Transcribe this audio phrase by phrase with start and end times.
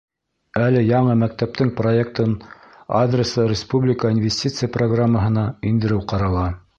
[0.67, 2.33] Әле яңы мәктәптең проектын
[3.01, 6.47] адреслы республика инвестиция программаһына индереү ҡарала.